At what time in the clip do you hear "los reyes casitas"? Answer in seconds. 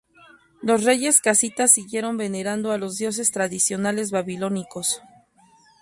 0.63-1.69